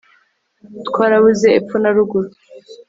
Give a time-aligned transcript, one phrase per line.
[0.87, 2.29] Twarabuze epfo na ruguru